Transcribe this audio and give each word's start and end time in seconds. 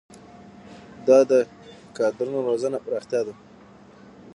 دا 1.07 1.19
د 1.31 1.33
کادرونو 1.97 2.39
روزنه 2.47 2.77
او 2.79 2.83
پراختیا 2.85 3.21
ده. 3.27 3.33